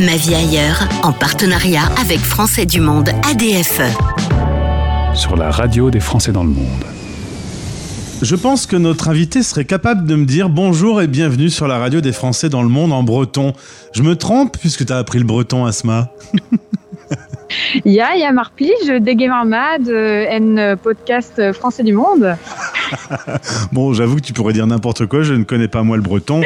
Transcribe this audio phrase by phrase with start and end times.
[0.00, 3.80] Ma vie ailleurs, en partenariat avec Français du Monde ADFE.
[5.14, 6.84] Sur la radio des Français dans le monde.
[8.20, 11.78] Je pense que notre invité serait capable de me dire bonjour et bienvenue sur la
[11.78, 13.54] radio des Français dans le monde en breton.
[13.92, 16.10] Je me trompe puisque tu as appris le breton, Asma
[17.84, 22.36] Ja, ja, marpige, dege marmad, en podcast français du monde.
[23.72, 26.42] bon, j'avoue que tu pourrais dire n'importe quoi, je ne connais pas moi le breton.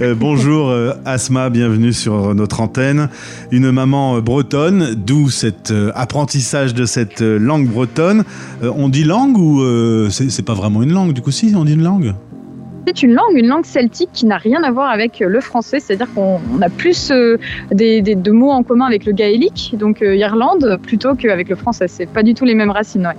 [0.00, 3.08] Euh, bonjour euh, Asma, bienvenue sur notre antenne.
[3.50, 8.24] Une maman euh, bretonne, d'où cet apprentissage de cette langue bretonne.
[8.62, 9.62] on dit langue ou
[10.10, 12.14] c'est pas vraiment une langue du coup si on dit une langue?
[12.86, 16.12] C'est une langue, une langue celtique qui n'a rien à voir avec le français, c'est-à-dire
[16.14, 17.10] qu'on a plus
[17.70, 21.88] des, de mots en commun avec le gaélique, donc Irlande, plutôt qu'avec le français.
[21.88, 23.14] C'est pas du tout les mêmes racines.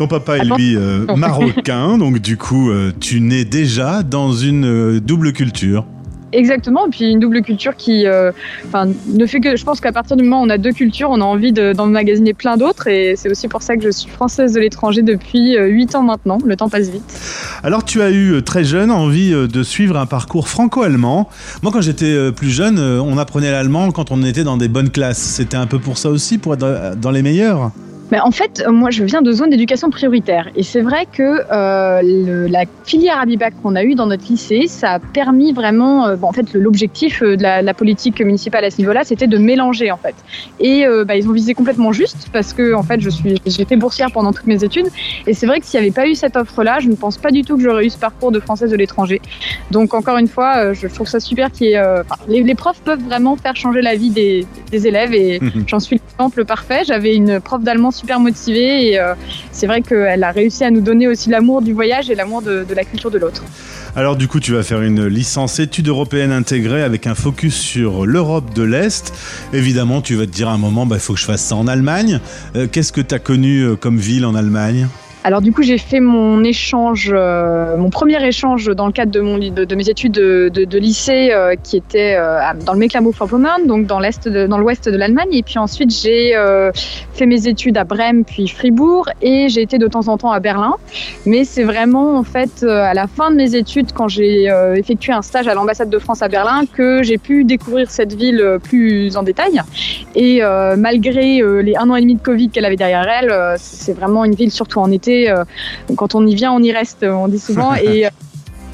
[0.00, 4.64] Ton papa est lui euh, marocain, donc du coup, euh, tu nais déjà dans une
[4.64, 5.84] euh, double culture.
[6.32, 10.22] Exactement, et puis une double culture qui ne fait que, je pense qu'à partir du
[10.22, 13.46] moment où on a deux cultures, on a envie d'emmagasiner plein d'autres, et c'est aussi
[13.46, 16.88] pour ça que je suis française de l'étranger depuis 8 ans maintenant, le temps passe
[16.88, 17.20] vite.
[17.62, 21.28] Alors tu as eu très jeune envie de suivre un parcours franco-allemand.
[21.62, 25.18] Moi quand j'étais plus jeune, on apprenait l'allemand quand on était dans des bonnes classes.
[25.18, 27.72] C'était un peu pour ça aussi, pour être dans les meilleurs
[28.18, 30.48] en fait, moi, je viens de zone d'éducation prioritaire.
[30.56, 34.94] Et c'est vrai que euh, la filière Abibac qu'on a eue dans notre lycée, ça
[34.94, 36.06] a permis vraiment.
[36.06, 39.38] Euh, bon, en fait, l'objectif euh, de la, politique municipale à ce niveau-là, c'était de
[39.38, 40.16] mélanger, en fait.
[40.58, 44.10] Et bah, ils ont visé complètement juste parce que, en fait, je suis, j'étais boursière
[44.10, 44.86] pendant toutes mes études.
[45.26, 47.30] Et c'est vrai que s'il n'y avait pas eu cette offre-là, je ne pense pas
[47.30, 49.20] du tout que j'aurais eu ce parcours de française de l'étranger.
[49.70, 51.80] Donc, encore une fois, je trouve ça super qu'il
[52.28, 56.00] les, les, profs peuvent vraiment faire changer la vie des, des élèves et j'en suis
[56.10, 56.82] l'exemple parfait.
[56.86, 59.14] J'avais une prof d'allemand super motivée et euh,
[59.52, 62.64] c'est vrai qu'elle a réussi à nous donner aussi l'amour du voyage et l'amour de,
[62.74, 63.44] la culture de l'autre.
[63.94, 68.06] Alors du coup, tu vas faire une licence études européennes intégrées avec un focus sur
[68.06, 69.12] l'Europe de l'Est.
[69.52, 71.56] Évidemment, tu vas te dire à un moment, il bah, faut que je fasse ça
[71.56, 72.20] en Allemagne.
[72.56, 74.88] Euh, qu'est-ce que tu as connu euh, comme ville en Allemagne?
[75.22, 79.74] Alors du coup, j'ai fait mon échange, euh, mon premier échange dans le cadre de,
[79.74, 84.56] mes études de, lycée, euh, qui était euh, dans le Mecklenburg-Vorpommern, donc dans l'est, dans
[84.56, 85.28] l'ouest de l'Allemagne.
[85.32, 86.32] Et puis ensuite, j'ai
[87.12, 90.40] fait mes études à Brême, puis Fribourg, et j'ai été de temps en temps à
[90.40, 90.76] Berlin.
[91.26, 95.22] Mais c'est vraiment en fait à la fin de mes études, quand j'ai effectué un
[95.22, 99.22] stage à l'ambassade de France à Berlin, que j'ai pu découvrir cette ville plus en
[99.22, 99.60] détail.
[100.14, 100.40] Et
[100.78, 104.34] malgré les un an et demi de Covid qu'elle avait derrière elle, c'est vraiment une
[104.34, 105.44] ville, surtout en été euh,
[105.96, 107.74] quand on y vient, on y reste, on dit souvent.
[107.82, 108.10] et euh,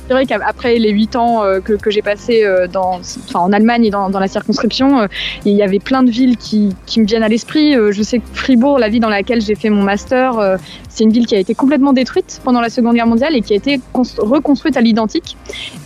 [0.07, 3.01] c'est vrai qu'après les huit ans euh, que, j'ai passé dans,
[3.35, 5.09] en Allemagne et dans, la circonscription,
[5.45, 7.75] il y avait plein de villes qui, me viennent à l'esprit.
[7.75, 10.59] je sais que Fribourg, la ville dans laquelle j'ai fait mon master,
[10.97, 13.53] c'est une ville qui a été complètement détruite pendant la Seconde Guerre mondiale et qui
[13.53, 15.37] a été reconstruite à l'identique.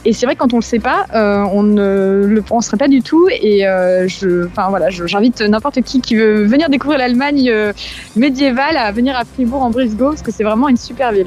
[0.05, 2.87] Et c'est vrai que quand on le sait pas, euh, on ne le penserait pas
[2.87, 3.29] du tout.
[3.29, 4.07] Et euh,
[4.47, 7.73] enfin voilà, j'invite n'importe qui qui veut venir découvrir l'Allemagne euh,
[8.15, 11.27] médiévale à venir à Fribourg en Brisgau parce que c'est vraiment une super ville.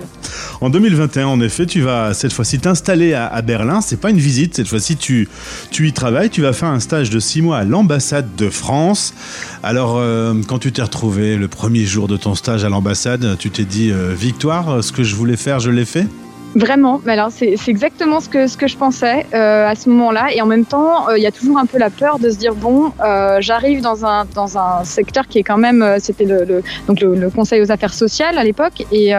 [0.64, 3.82] En 2021, en effet, tu vas cette fois-ci t'installer à, Berlin.
[3.82, 5.28] C'est pas une visite, cette fois-ci tu,
[5.72, 6.30] tu y travailles.
[6.30, 9.14] Tu vas faire un stage de six mois à l'ambassade de France.
[9.62, 10.02] Alors,
[10.48, 13.92] quand tu t'es retrouvé le premier jour de ton stage à l'ambassade, tu t'es dit
[13.92, 16.08] euh, victoire, ce que je voulais faire, je l'ai fait?
[16.56, 20.28] Vraiment, alors c'est exactement ce que, ce que je pensais euh, à ce moment-là.
[20.34, 22.38] Et en même temps, euh, il y a toujours un peu la peur de se
[22.38, 22.94] dire bon,
[23.40, 27.62] j'arrive dans un, dans un secteur qui est quand même, c'était le, donc le, Conseil
[27.62, 28.86] aux affaires sociales à l'époque.
[28.94, 29.14] Et,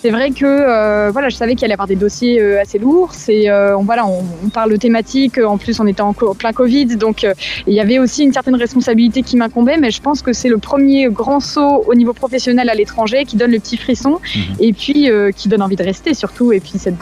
[0.00, 2.78] c'est vrai que euh, voilà, je savais qu'il allait y avoir des dossiers euh, assez
[2.78, 3.14] lourds.
[3.14, 5.38] C'est euh, on, voilà, on, parle de thématiques.
[5.38, 7.26] En plus, on était en plein Covid, donc
[7.66, 9.76] il y avait aussi une certaine responsabilité qui m'incombait.
[9.76, 13.36] Mais je pense que c'est le premier grand saut au niveau professionnel à l'étranger qui
[13.36, 14.42] donne le petit frisson mhm.
[14.60, 16.52] et puis qui donne envie de rester surtout.
[16.52, 16.94] Et puis cette,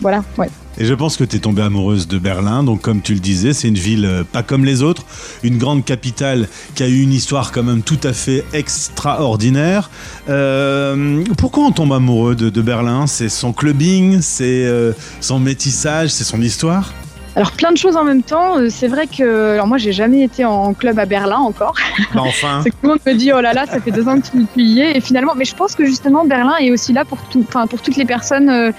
[0.00, 0.48] voilà, ouais.
[0.80, 2.62] Et je pense que tu es tombée amoureuse de Berlin.
[2.62, 5.04] Donc, comme tu le disais, c'est une ville euh, pas comme les autres,
[5.42, 9.90] une grande capitale qui a eu une histoire quand même tout à fait extraordinaire.
[10.28, 13.08] Euh, pourquoi on tombe amoureux de, Berlin?
[13.08, 16.92] C'est son clubbing, c'est euh, son métissage, c'est son histoire?
[17.38, 18.56] Alors plein de choses en même temps.
[18.68, 21.74] C'est vrai que alors moi j'ai jamais été en club à Berlin encore.
[22.14, 22.62] Bah enfin.
[22.64, 24.80] tout le monde me dit oh là là ça fait deux ans que tu y
[24.80, 27.66] es et finalement mais je pense que justement Berlin est aussi là pour tout, enfin
[27.66, 28.72] pour toutes les personnes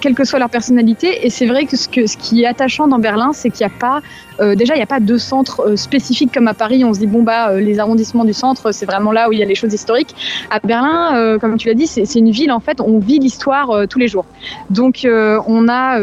[0.00, 2.86] quelle que soit leur personnalité et c'est vrai que ce, que ce qui est attachant
[2.86, 4.00] dans Berlin c'est qu'il n'y a pas
[4.40, 6.84] euh, déjà, il n'y a pas de centre euh, spécifique comme à Paris.
[6.84, 9.38] On se dit, bon, bah, euh, les arrondissements du centre, c'est vraiment là où il
[9.38, 10.14] y a les choses historiques.
[10.50, 13.98] À Berlin, comme tu l'as dit, c'est une ville, en fait, on vit l'histoire tous
[13.98, 14.24] les jours.
[14.70, 15.98] Donc, on a,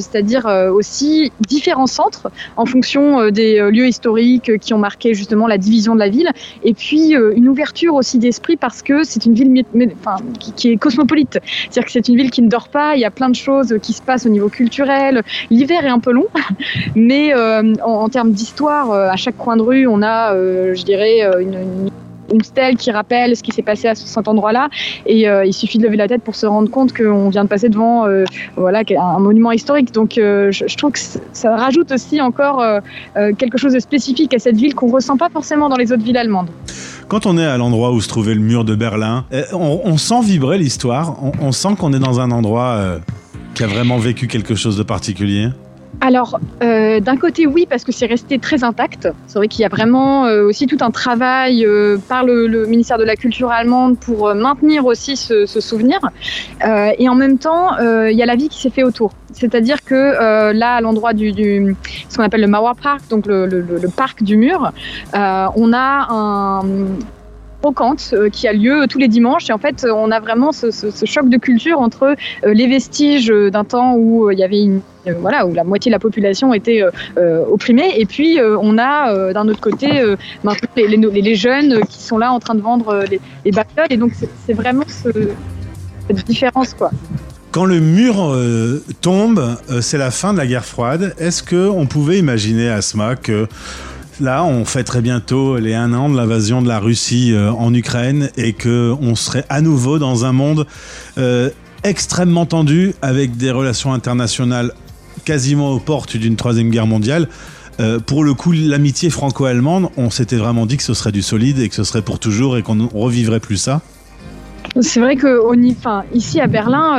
[0.00, 5.94] c'est-à-dire aussi différents centres en fonction des lieux historiques qui ont marqué justement la division
[5.94, 6.30] de la ville,
[6.64, 9.64] et puis une ouverture aussi d'esprit parce que c'est une ville
[10.00, 11.38] enfin, qui, est cosmopolite.
[11.70, 13.74] C'est-à-dire que c'est une ville qui ne dort pas, il y a plein de choses
[13.82, 15.22] qui se passent au niveau culturel.
[15.50, 16.26] L'hiver est un peu long,
[16.94, 17.32] mais
[17.84, 21.90] en, termes d'histoire, à chaque coin de rue, on a, je dirais, une,
[22.32, 24.68] une stèle qui rappelle ce qui s'est passé à cet endroit-là.
[25.06, 27.48] Et euh, il suffit de lever la tête pour se rendre compte qu'on vient de
[27.48, 28.24] passer devant euh,
[28.56, 29.92] voilà, un monument historique.
[29.92, 30.98] Donc euh, je, trouve que
[31.32, 32.62] ça rajoute aussi encore
[33.38, 36.02] quelque chose de spécifique à cette ville qu'on ne ressent pas forcément dans les autres
[36.02, 36.48] villes allemandes.
[37.08, 40.58] Quand on est à l'endroit où se trouvait le mur de Berlin, on, sent vibrer
[40.58, 42.98] l'histoire, on, sent qu'on est dans un endroit
[43.54, 45.48] qui a vraiment vécu quelque chose de particulier?
[46.00, 49.08] Alors, euh, d'un côté, oui, parce que c'est resté très intact.
[49.26, 52.98] C'est vrai qu'il y a vraiment euh, aussi tout un travail euh, par le, ministère
[52.98, 55.98] de la Culture allemande pour maintenir aussi ce, souvenir.
[56.98, 59.12] et en même temps, il y a la vie qui s'est fait autour.
[59.32, 61.32] C'est-à-dire que là, à l'endroit du,
[62.08, 64.72] ce qu'on appelle le Mauer Park, donc le, le parc du mur,
[65.14, 66.62] on a un
[67.60, 69.50] brocante euh, qui a lieu tous les dimanches.
[69.50, 70.70] Et en fait, on a vraiment ce,
[71.04, 72.14] choc de culture entre
[72.44, 74.68] euh, les vestiges d'un temps où euh, il y avait
[75.20, 76.82] voilà, où la moitié de la population était
[77.16, 77.92] opprimée.
[77.96, 79.88] Et puis, on a d'un autre côté
[80.76, 80.86] les,
[81.22, 83.52] les, jeunes qui sont là en train de vendre les, les
[83.88, 84.12] Et donc,
[84.46, 86.90] c'est vraiment cette différence, quoi.
[87.52, 88.36] Quand le mur
[89.00, 91.14] tombe, c'est la fin de la guerre froide.
[91.18, 93.48] Est-ce qu'on pouvait imaginer, Asma, que
[94.20, 97.72] Là, on fait très bientôt les un an de l'invasion de la Russie euh, en
[97.72, 100.66] Ukraine et que on serait à nouveau dans un monde
[101.18, 101.50] euh,
[101.84, 104.72] extrêmement tendu avec des relations internationales
[105.24, 107.28] quasiment aux portes d'une troisième guerre mondiale.
[107.78, 111.60] Euh, pour le coup, l'amitié franco-allemande, on s'était vraiment dit que ce serait du solide
[111.60, 113.82] et que ce serait pour toujours et qu'on ne revivrait plus ça.
[114.80, 115.40] C'est vrai que
[116.12, 116.98] ici à Berlin,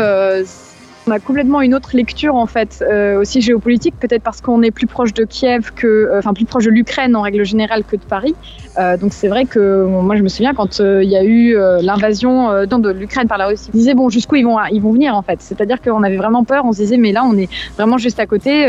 [1.09, 4.71] on a complètement une autre lecture en fait, euh, aussi géopolitique, peut-être parce qu'on est
[4.71, 7.95] plus proche de Kiev que, euh, enfin plus proche de l'Ukraine en règle générale que
[7.95, 8.35] de Paris.
[8.77, 12.65] Euh, donc c'est vrai que moi je me souviens quand il y a eu l'invasion
[12.65, 15.21] de l'Ukraine par la Russie, on disait bon jusqu'où ils vont ils vont venir en
[15.21, 15.41] fait.
[15.41, 18.27] C'est-à-dire qu'on avait vraiment peur, on se disait mais là on est vraiment juste à
[18.27, 18.67] côté,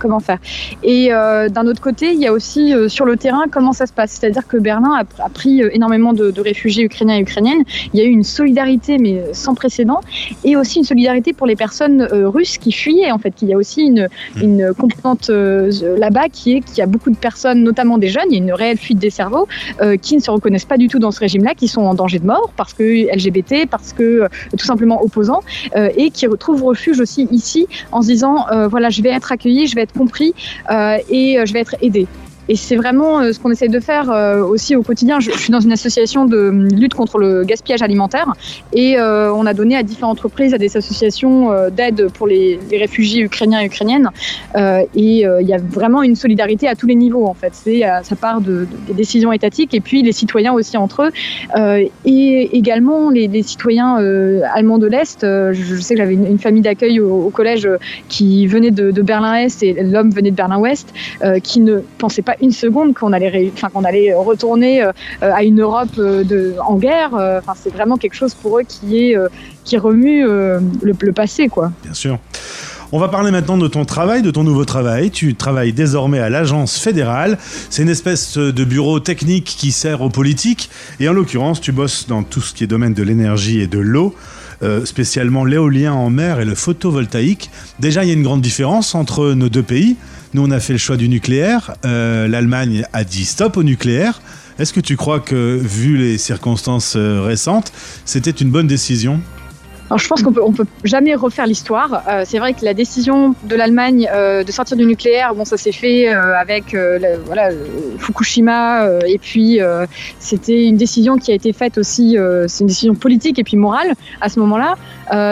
[0.00, 0.38] comment faire?
[0.82, 4.12] Et d'un autre côté il y a aussi sur le terrain comment ça se passe?
[4.12, 7.64] C'est-à-dire que Berlin a, pris énormément de, de, réfugiés ukrainiens et ukrainiennes.
[7.92, 10.00] Il y a eu une solidarité mais sans précédent
[10.44, 13.34] et aussi une solidarité pour les personnes personnes euh, russes qui fuyaient en fait.
[13.42, 14.42] Il y a aussi une, hmm.
[14.42, 18.26] une composante euh, là-bas qui est qu'il y a beaucoup de personnes, notamment des jeunes,
[18.30, 19.48] il y a une réelle fuite des cerveaux
[19.80, 22.20] euh, qui ne se reconnaissent pas du tout dans ce régime-là, qui sont en danger
[22.20, 25.42] de mort parce que LGBT, parce que tout simplement opposants,
[25.74, 29.74] et qui retrouvent refuge aussi ici en se disant voilà, je vais être accueilli, je
[29.74, 30.34] vais être compris
[30.70, 32.06] et je vais être aidé.
[32.48, 35.20] Et c'est vraiment euh, ce qu'on essaie de faire euh, aussi au quotidien.
[35.20, 38.32] Je, suis dans une association de lutte contre le gaspillage alimentaire
[38.72, 43.22] et euh, on a donné à différentes entreprises, à des associations d'aide pour les, réfugiés
[43.22, 44.10] ukrainiens et ukrainiennes.
[44.56, 47.54] et il y a vraiment une solidarité à tous les niveaux en fait.
[47.54, 53.10] Ça part de, des décisions étatiques et puis les citoyens aussi entre eux et également
[53.10, 53.96] les, citoyens
[54.54, 55.18] allemands de l'est.
[55.22, 57.68] Je, sais que j'avais une, famille d'accueil au, collège
[58.08, 60.92] qui venait de Berlin-Est et l'homme venait de Berlin-Ouest
[61.42, 65.60] qui ne pensait pas une seconde qu'on allait, enfin, qu'on allait retourner euh, à une
[65.60, 67.14] Europe euh, de, en guerre.
[67.14, 69.16] Euh, enfin, c'est vraiment quelque chose pour eux qui, est,
[69.64, 71.48] qui remue le, le passé.
[71.48, 71.72] Quoi.
[71.82, 72.18] Bien sûr.
[72.92, 75.10] On va parler maintenant de ton travail, de ton nouveau travail.
[75.10, 77.38] Tu travailles désormais à l'agence fédérale.
[77.70, 80.70] C'est une espèce de bureau technique qui sert aux politiques.
[81.00, 83.80] Et en l'occurrence, tu bosses dans tout ce qui est domaine de l'énergie et de
[83.80, 84.14] l'eau.
[84.84, 87.50] Spécialement l'éolien en mer et le photovoltaïque.
[87.80, 89.96] Déjà, il y a une grande différence entre nos deux pays.
[90.34, 91.74] Nous, on a fait le choix du nucléaire.
[91.84, 94.20] Euh, L'Allemagne a dit stop au nucléaire.
[94.58, 97.72] Est-ce que tu crois que, vu les circonstances euh, récentes,
[98.04, 99.20] c'était une bonne décision?
[99.90, 102.04] Alors, je pense qu'on peut, on peut jamais refaire l'histoire.
[102.08, 105.58] Euh, c'est vrai que la décision de l'Allemagne euh, de sortir du nucléaire, bon, ça
[105.58, 106.74] s'est fait euh, avec
[107.26, 107.50] voilà,
[107.98, 109.60] Fukushima, et puis
[110.18, 112.16] c'était une décision qui a été faite aussi,
[112.48, 114.76] c'est une décision politique et puis morale à ce moment-là,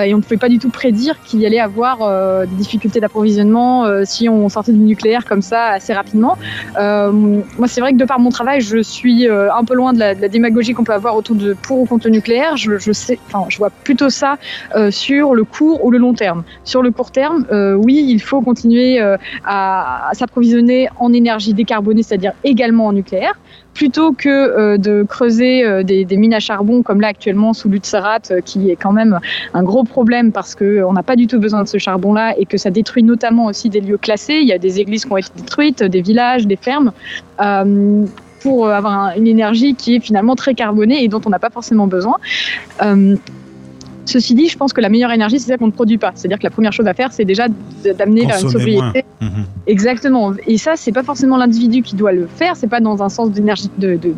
[0.05, 3.87] et on ne pouvait pas du tout prédire qu'il y allait avoir des difficultés d'approvisionnement
[4.05, 6.37] si on sortait du nucléaire comme ça assez rapidement.
[6.77, 10.15] moi, c'est vrai que de par mon travail, je suis un peu loin de la,
[10.15, 12.57] de la démagogie qu'on peut avoir autour de pour ou contre le nucléaire.
[12.57, 14.37] Je, je sais, enfin, je vois plutôt ça euh,
[14.91, 16.45] sur le court ou le long terme.
[16.65, 22.03] Sur le court terme, euh, oui, il faut continuer euh, à, s'approvisionner en énergie décarbonée,
[22.03, 23.39] c'est-à-dire également en nucléaire
[23.75, 28.77] plutôt que de creuser des, mines à charbon comme là actuellement sous l'Utserat, qui est
[28.77, 29.19] quand même
[29.55, 32.59] un gros problème parce qu'on n'a pas du tout besoin de ce charbon-là et que
[32.59, 34.41] ça détruit notamment aussi des lieux classés.
[34.43, 36.93] Il y a des églises qui ont été détruites, des villages, des fermes.
[38.41, 41.87] pour avoir une énergie qui est finalement très carbonée et dont on n'a pas forcément
[41.87, 42.19] besoin.
[44.05, 46.13] Ceci dit, je pense que la meilleure énergie, c'est celle qu'on ne produit pas.
[46.15, 47.47] C'est-à-dire que la première chose à faire, c'est déjà
[47.99, 49.05] d'amener vers une sobriété.
[49.21, 49.45] Mhm.
[49.67, 50.33] Exactement.
[50.47, 52.57] Et ça, c'est pas forcément l'individu qui doit le faire.
[52.57, 54.13] C'est pas dans un sens d'énergie, de- de-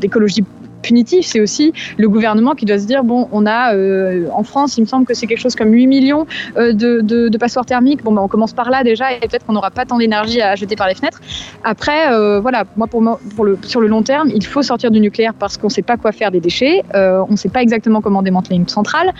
[0.84, 1.24] punitive.
[1.24, 4.82] C'est aussi le gouvernement qui doit se dire bon, on a euh, en France, il
[4.82, 6.26] me semble que c'est quelque chose comme 8 millions
[6.56, 8.02] euh, de, de, de passoires thermiques.
[8.04, 10.54] Bon, ben, on commence par là déjà, et peut-être qu'on n'aura pas tant d'énergie à
[10.54, 11.20] jeter par les fenêtres.
[11.64, 14.90] Après, euh, voilà, moi pour, moi, pour le sur le long terme, il faut sortir
[14.90, 16.82] du nucléaire parce qu'on ne sait pas quoi faire des déchets.
[16.94, 19.12] Euh, on ne sait pas exactement comment démanteler une centrale.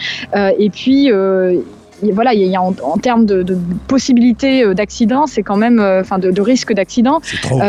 [0.58, 1.10] Et puis.
[2.02, 3.56] Il- voilà, il y a en, en termes de, de
[3.86, 7.60] possibilités d'accident, c'est quand même, enfin de, de risque d'accident, C'est trop.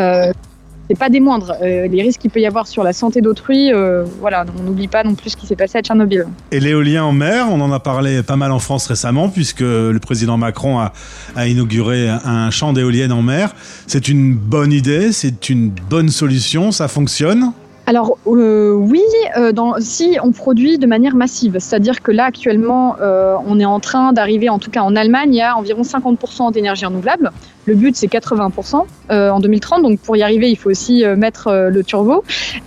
[0.89, 1.55] C'est pas des moindres.
[1.61, 4.87] Euh, les risques qu'il peut y avoir sur la santé d'autrui, euh, voilà, on n'oublie
[4.87, 6.27] pas non plus ce qui s'est passé à Tchernobyl.
[6.51, 9.97] Et l'éolien en mer, on en a parlé pas mal en France récemment, puisque le
[9.99, 13.53] président Macron a inauguré un champ d'éoliennes en mer.
[13.87, 17.51] C'est une bonne idée, c'est une bonne solution, ça fonctionne?
[17.87, 19.03] Alors euh, oui,
[19.37, 23.65] euh, dans, si on produit de manière massive, c'est-à-dire que là actuellement, euh, on est
[23.65, 27.31] en train d'arriver, en tout cas en Allemagne, a environ 50% d'énergie renouvelable.
[27.65, 31.15] Le but c'est 80% euh, en 2030, donc pour y arriver, il faut aussi euh,
[31.15, 32.23] mettre le turbo.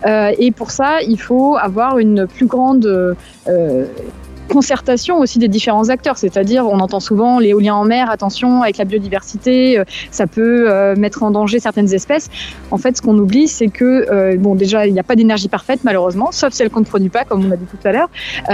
[0.07, 3.17] Et pour ça, il faut avoir une plus grande
[4.49, 8.85] concertation aussi des différents acteurs, c'est-à-dire on entend souvent l'éolien en mer, attention avec la
[8.85, 12.29] biodiversité, euh, ça peut euh, mettre en danger certaines espèces.
[12.71, 15.49] En fait, ce qu'on oublie, c'est que euh, bon, déjà il n'y a pas d'énergie
[15.49, 18.11] parfaite malheureusement, sauf celle qu'on ne produit pas, comme on a dit tout à l'heure,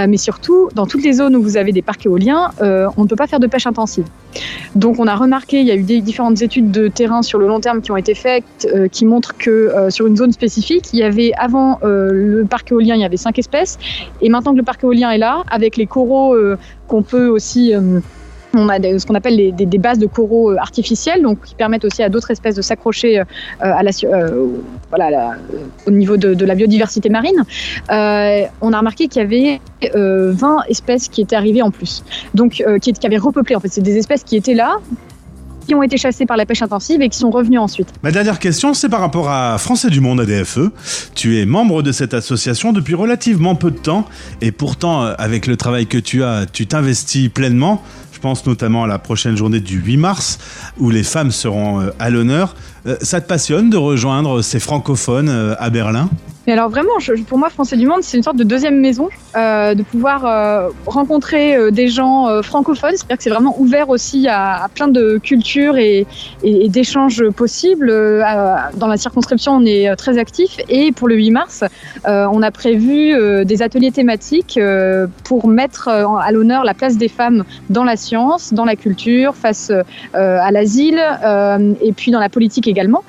[0.07, 3.15] mais surtout dans toutes les zones où vous avez des parcs éoliens, on ne peut
[3.15, 4.05] pas faire de pêche intensive.
[4.75, 7.59] Donc on a remarqué, il y a eu différentes études de terrain sur le long
[7.59, 11.31] terme qui ont été faites, qui montrent que sur une zone spécifique, il y avait
[11.37, 13.77] avant le parc éolien, il y avait cinq espèces,
[14.21, 17.73] et maintenant que le parc éolien est là, avec les coraux euh, qu'on peut aussi
[17.73, 17.99] euh,
[18.57, 22.01] on a ce qu'on appelle des, bases de coraux euh, artificiels, donc qui permettent aussi
[22.03, 23.21] à d'autres espèces de s'accrocher
[23.59, 23.91] à la,
[24.89, 25.35] voilà,
[25.85, 27.43] au niveau de, la biodiversité marine.
[27.89, 29.59] On a remarqué qu'il y avait
[29.93, 33.57] euh, 20 espèces qui étaient arrivées en plus, donc qui, qui avaient repeuplé.
[33.57, 34.77] En fait, c'est des espèces qui étaient là,
[35.65, 37.89] qui ont été chassées par la pêche intensive et qui sont revenues ensuite.
[38.03, 40.69] Ma dernière question, c'est par rapport à Français du Monde ADFE.
[41.15, 44.05] Tu es membre de cette association depuis relativement peu de temps
[44.41, 47.83] et pourtant, euh, avec le travail que tu as, tu t'investis pleinement.
[48.13, 50.39] Je pense notamment à la prochaine journée du 8 mars
[50.77, 52.55] où les femmes seront euh, à l'honneur.
[52.87, 56.09] Euh, Ça te passionne de rejoindre ces francophones à Berlin?
[56.47, 59.09] Mais alors vraiment, je- pour moi, Français du Monde, c'est une sorte de deuxième maison,
[59.35, 62.91] euh, de pouvoir euh, rencontrer euh, des gens euh, francophones.
[62.95, 66.05] C'est-à-dire que c'est vraiment ouvert aussi à, à plein de cultures et,
[66.43, 67.89] et- et d'échanges possibles.
[67.89, 68.21] Euh,
[68.75, 70.57] dans la circonscription, on est euh, très actif.
[70.69, 71.63] Et pour le 8 mars,
[72.05, 73.13] on a prévu
[73.45, 74.59] des ateliers thématiques
[75.23, 79.71] pour mettre à l'honneur la place des femmes dans la science, dans la culture, face
[80.13, 81.01] à l'asile
[81.81, 83.03] et puis dans la politique également.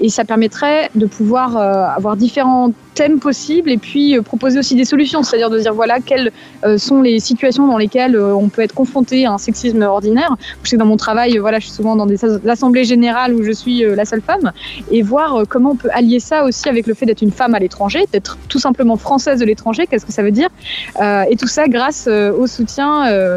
[0.00, 2.55] Et ça permettrait de pouvoir avoir différents
[2.96, 6.32] thèmes possibles et puis euh, proposer aussi des solutions, c'est-à-dire de dire voilà quelles
[6.64, 10.34] euh, sont les situations dans lesquelles euh, on peut être confronté à un sexisme ordinaire.
[10.62, 13.34] Je sais que dans mon travail, voilà, je suis souvent dans des as- assemblées générales
[13.34, 14.50] où je suis la seule femme
[14.90, 17.58] et voir comment on peut allier ça aussi avec le fait d'être une femme à
[17.58, 20.48] l'étranger, d'être tout simplement française de l'étranger, qu'est-ce que ça veut dire?
[21.30, 22.90] Et tout ça grâce au soutien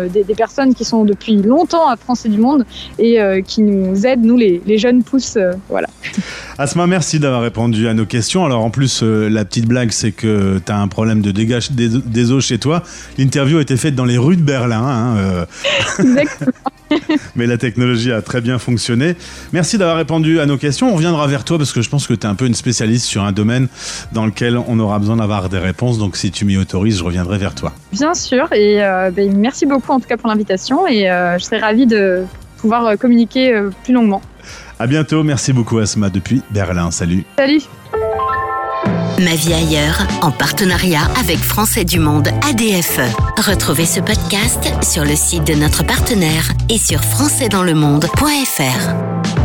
[0.08, 2.66] des, personnes qui sont depuis longtemps à Français du Monde
[2.98, 5.38] et qui nous aident, nous les, jeunes pousses,
[5.70, 5.90] voilà.
[6.62, 8.44] Asma, merci d'avoir répondu à nos questions.
[8.44, 11.72] Alors en plus, euh, la petite blague, c'est que tu as un problème de dégage
[11.72, 12.84] des, des eaux chez toi.
[13.18, 15.46] L'interview a été faite dans les rues de Berlin, hein, euh,
[16.00, 16.52] Exactement.
[17.38, 19.16] mais la technologie a très bien fonctionné.
[19.54, 20.92] Merci d'avoir répondu à nos questions.
[20.92, 23.06] On reviendra vers toi parce que je pense que tu es un peu une spécialiste
[23.06, 23.70] sur un domaine
[24.12, 25.98] dans lequel on aura besoin d'avoir des réponses.
[25.98, 27.72] Donc si tu m'y autorises, je reviendrai vers toi.
[27.94, 31.46] Bien sûr, et euh, ben, merci beaucoup en tout cas pour l'invitation et euh, je
[31.46, 32.26] serais ravie de
[32.58, 34.22] pouvoir communiquer plus longuement.
[34.80, 35.24] À bientôt.
[35.24, 36.92] Merci beaucoup, Asma, depuis Berlin.
[36.92, 37.26] Salut.
[37.38, 37.62] Salut
[39.20, 43.02] Ma vie ailleurs, en partenariat avec Français du Monde ADFE.
[43.38, 49.39] Retrouvez ce podcast sur le site de notre partenaire et sur françaisdanslemonde.fr.